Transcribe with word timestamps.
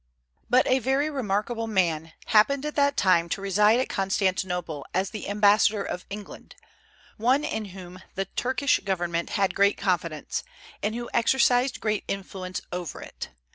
But 0.49 0.65
a 0.67 0.79
very 0.79 1.11
remarkable 1.11 1.67
man 1.67 2.13
happened 2.25 2.65
at 2.65 2.73
that 2.73 2.97
time 2.97 3.29
to 3.29 3.39
reside 3.39 3.79
at 3.79 3.87
Constantinople 3.87 4.83
as 4.95 5.11
the 5.11 5.29
ambassador 5.29 5.83
of 5.83 6.07
England, 6.09 6.55
one 7.17 7.43
in 7.43 7.65
whom 7.65 7.99
the 8.15 8.25
Turkish 8.25 8.79
government 8.79 9.29
had 9.37 9.53
great 9.53 9.77
confidence, 9.77 10.43
and 10.81 10.95
who 10.95 11.07
exercised 11.13 11.79
great 11.79 12.03
influence 12.07 12.61
over 12.73 12.99
it. 12.99 13.29